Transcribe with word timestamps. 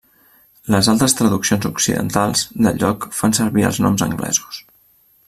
Les 0.75 0.87
altres 0.93 1.13
traduccions 1.19 1.67
occidentals 1.69 2.43
del 2.67 2.81
joc 2.85 3.07
fan 3.19 3.39
servir 3.41 3.67
els 3.69 3.81
noms 3.87 4.07
anglesos. 4.07 4.65